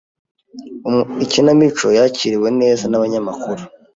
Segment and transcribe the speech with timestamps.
[1.23, 3.61] Ikinamico yakiriwe neza nabanyamakuru.